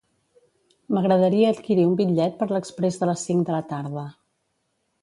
[0.97, 4.11] M'agradaria adquirir un bitllet per l'exprés de les cinc de la tarda.